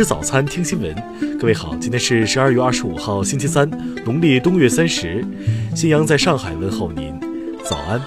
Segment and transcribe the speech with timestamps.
[0.00, 1.38] 吃早餐，听新闻。
[1.38, 3.68] 各位好，今天是十二月二十五号，星期三，
[4.02, 5.22] 农历冬月三十。
[5.76, 7.20] 新阳在上海问候您，
[7.62, 8.00] 早安。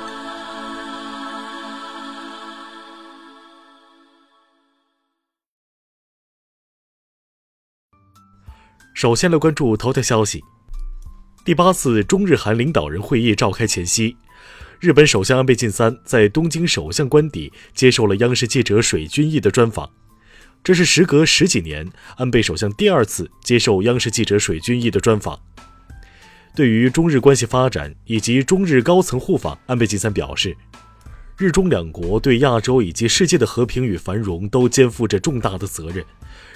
[8.95, 10.41] 首先来关注头条消息：
[11.45, 14.17] 第八次中日韩领导人会议召开前夕，
[14.79, 19.87] 日本首相安倍晋三在东京首相官邸接受了央视记者水均益的专访。
[20.63, 21.85] 这是时隔十几年，
[22.15, 25.37] 安倍首相第二次接受央视记者水均益的专访。
[26.55, 30.55] 对于中日关系发展以及中日高层互访，安倍晋三表示，
[31.37, 36.05] 日中两国对亚洲以及世界的和平与繁荣都肩负着重大的责任。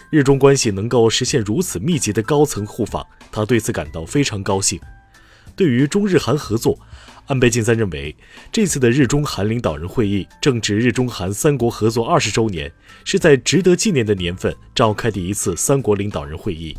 [0.10, 4.80] 日中关系能够实现如此密集的高层互访，他对此感到非常高兴。
[5.54, 6.80] 对于中日韩合作，
[7.28, 8.16] 安倍晋三认为，
[8.52, 12.72] 这次的日中韩领导人会议正值日中韩三国合作二十周年，
[13.04, 16.76] 是在值得纪念的年份召开的一次三国领导人会议。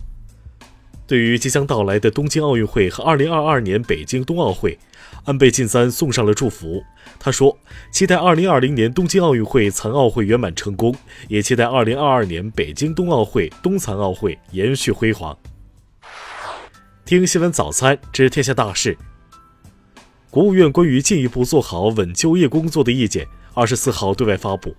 [1.06, 4.78] 对于即将到来的东京奥运会和二零二二年北京冬奥会，
[5.24, 6.82] 安倍晋三送上了祝福。
[7.18, 7.58] 他说
[7.90, 10.94] ：“期待二零二零年东京奥运会残奥会圆满成功，
[11.28, 15.36] 也期待二零二二年北京冬奥会冬残奥会延续辉煌。”
[17.06, 18.96] 听新闻早餐知天下大事。
[20.30, 24.76] 国务院关于进一步做好稳就业工作的意见，二十四号对外发布。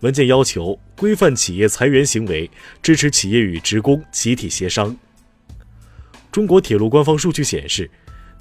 [0.00, 2.50] 文件要求规范企业裁员行为，
[2.82, 4.94] 支持企业与职工集体协商。
[6.30, 7.90] 中国铁路官方数据显示，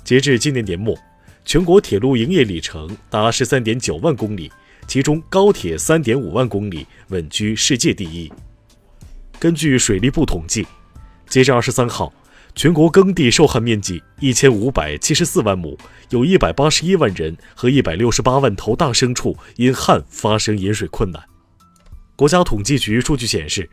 [0.03, 0.97] 截至今年年末，
[1.45, 4.51] 全国铁路营业里程达十三点九万公里，
[4.85, 8.29] 其中高铁三点五万公里，稳居世界第一。
[9.39, 10.67] 根据水利部统计，
[11.29, 12.11] 截至二十三号。
[12.55, 15.75] 全国耕地受旱面积一千五百七十四万亩，
[16.11, 21.21] 有一百八十一万人和一百六十八万头大牲畜因旱发生饮水困难。
[22.15, 23.67] 国家统计局数据显示，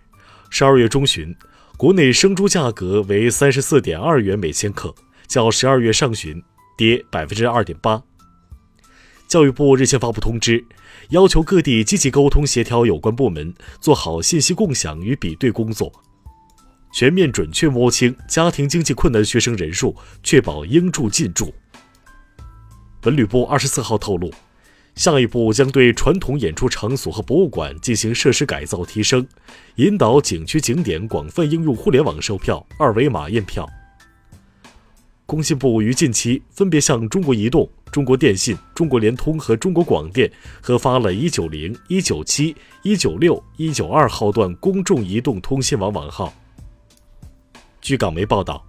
[0.48, 1.37] 十二月中旬，
[1.77, 4.94] 国内生猪价格为三十四点二元每千克，
[5.28, 6.43] 较十二月上旬
[6.76, 8.03] 跌百分之二点八。
[9.28, 10.65] 教育部日前发布通知，
[11.10, 15.93] 要求各地积极沟通协调有关部门，做好信息共享与比对工作。
[16.93, 21.55] 全面准确摸清家庭经济困难学生人数，确保应助尽助。
[23.05, 24.31] 文旅部二十四号透露，
[24.95, 29.27] 下一步将对传统演出场所和博物馆进行设施改造提升，
[29.77, 33.67] 引导景区景点广泛应用互联网售票、二维码验票。
[35.25, 40.31] 工信部于近期分别向中国移动、中国电信、中国联通和中国广电
[40.61, 46.34] 核发了一九零、一九七、一九六、一九二号段公众移动通信网网号。
[47.81, 48.63] 据港媒报道，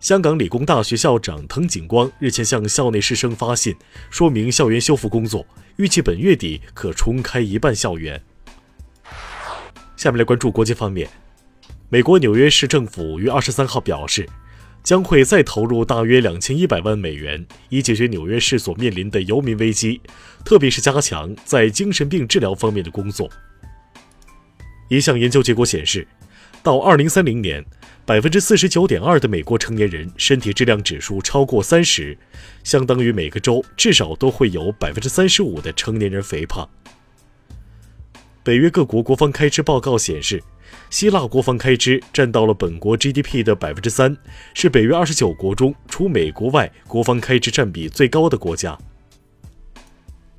[0.00, 3.76] 香港理工大学校长滕景光日前向校内师生发信，
[4.08, 5.46] 说明校园修复工作，
[5.76, 8.20] 预计本月底可重开一半校园。
[9.94, 11.06] 下面来关注国际方面，
[11.90, 14.26] 美国纽约市政府于二十三号表示，
[14.82, 20.00] 将会再投入大约两千一百万美元，以解决纽约市所面临的游民危机，
[20.46, 23.28] 特别是加强在精神病治疗方面的工作。
[24.88, 26.08] 一项研究结果显示，
[26.62, 27.64] 到二零三零年。
[28.06, 32.18] 百分之四十九点二的美国成年人身体质量指数超过三十，
[32.64, 36.68] 相当于每个州至少都会有百分之三十五的成年人肥胖。
[38.42, 40.42] 北约各国国防开支报告显示，
[40.88, 44.16] 希腊国防开支占到了本国 GDP 的百分之三，
[44.54, 48.76] 是北约二十九国中除美国外国防开支占比最高的国家。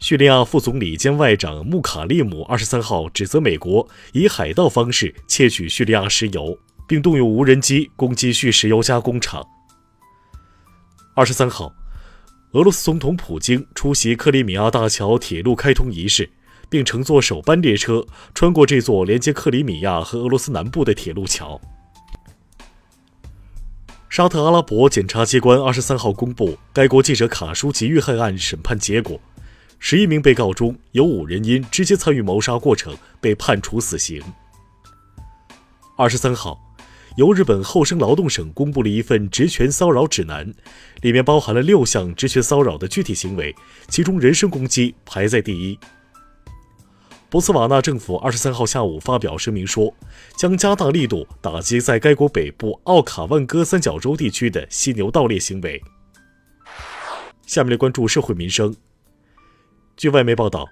[0.02, 6.58] 叙利亚副总理兼外长穆卡利姆二十三号指责美国以海盗方式窃取叙利亚石油。
[6.88, 9.42] 并动用无人机攻击叙石油加工厂。
[11.16, 11.74] 二十三号，
[12.52, 16.30] 俄罗斯总统普京出席克里米亚大桥铁路开通仪式，
[16.70, 21.62] 并乘坐首班列车穿过这座连接克里米亚和俄罗斯南部的铁路桥。
[24.10, 29.18] 沙特阿拉伯检察机关二十三号公布该国记者卡舒吉遇害案审判结果，
[29.84, 34.22] 十一名被告中有五人因直接参与谋杀过程被判处死刑。
[35.98, 36.58] 二十三号。
[37.18, 40.50] 由日本厚生劳动省公布了一份职权骚扰指南，
[41.02, 43.54] 里面包含了六项职权骚扰的具体行为，
[43.90, 45.78] 其中人身攻击排在第一。
[47.30, 49.94] 博茨瓦纳政府二十三号下午发表声明说，
[50.38, 55.84] 将加大力度打击在该国北部奥卡万戈三角洲地区的犀牛盗猎行为。
[57.46, 58.74] 下面来关注社会民生。
[59.98, 60.68] 据外媒报道，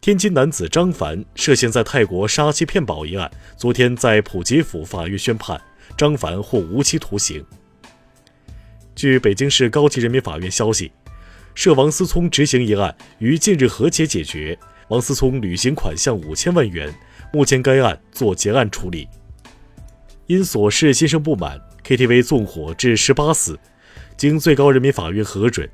[0.00, 5.60] 天津男子张凡涉嫌在泰国杀妻骗保一案，昨天在普吉府法院宣判。
[5.96, 7.44] 张凡获无期徒刑。
[8.94, 10.92] 据北京市高级人民法院消息，
[11.54, 14.56] 涉王思聪执行一案于近日和解解决，
[14.88, 16.94] 王思聪履行款项五千万元，
[17.32, 19.08] 目前该案做结案处理。
[20.26, 23.58] 因琐事心生不满，KTV 纵火致十八死。
[24.16, 25.68] 经最高人民法院核准，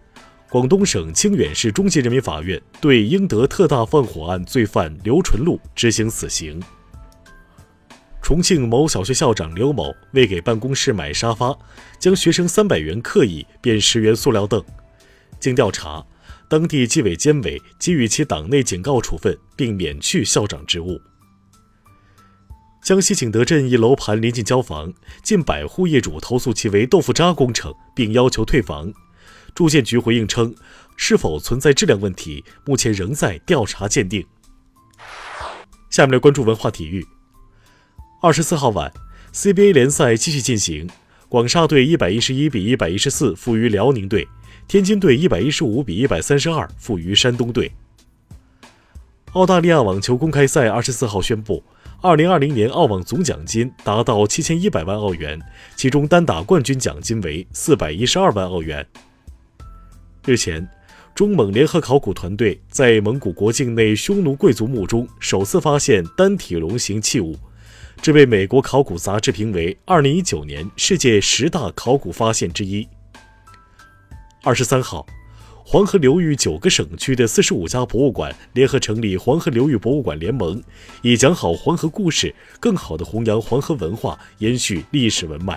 [0.49, 6.63] 广东省清远市中级人民法院对英德特大放火案罪犯刘纯禄执行死刑。
[8.23, 11.57] 重庆某小学校长刘某为给办公室买沙发，
[11.99, 14.63] 将学生三百元刻椅变十元塑料凳。
[15.41, 16.05] 经调查，
[16.49, 21.01] 当地纪委监委给予其党内警告处分，并免去校长职务。
[22.85, 24.93] 江西景德镇一楼盘临近交房，
[25.25, 28.93] 近百户业主投诉其为豆腐渣工程，并要求退房。
[29.57, 30.55] 住建局回应称，
[30.99, 34.25] 是否存在质量问题，目前仍在调查鉴定。
[35.89, 37.07] 下面来关注文化体育。
[38.21, 38.93] 二十四号晚
[39.33, 40.87] ，CBA 联赛继续进行。
[41.31, 44.29] 广厦队一百一十一比一百一十四负于辽宁队，
[44.69, 47.73] 天津队一百一十五比一百三十二负于山东队。
[49.33, 51.65] 澳大利亚网球公开赛二十四号宣布，
[52.03, 55.41] 二零二零年澳网总奖金达到七千一百万澳元，
[55.75, 58.87] 其中单打冠军奖金为四百一十二万澳元。
[60.27, 60.69] 日前，
[61.15, 67.37] 中蒙联合考古团队在蒙古国境内匈奴贵族墓中首次发现单体龙形器物。
[68.03, 72.85] 这被美国考古杂志评为2019年世界十大考古发现之一。
[74.43, 75.07] 二十三号，
[75.65, 80.61] 黄河流域九个省区的四十五家博物馆联合成立黄河流域博物馆联盟，
[81.03, 85.57] 以讲好黄河故事，更好地弘扬黄河文化，延续历史文脉。